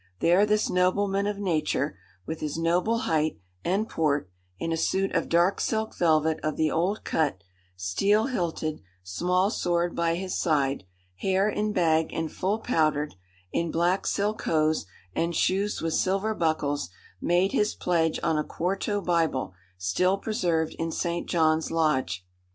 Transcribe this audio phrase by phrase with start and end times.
[0.19, 1.95] There this nobleman of nature,
[2.25, 6.71] with his noble height and port, in a suit of dark silk velvet of the
[6.71, 7.43] old cut,
[7.77, 10.85] steel hilted small sword by his side,
[11.17, 13.13] hair in bag and full powdered,
[13.51, 16.89] in black silk hose, and shoes with silver buckles,
[17.21, 21.27] made his pledge on a quarto Bible, still preserved in St.
[21.29, 22.25] John's Lodge.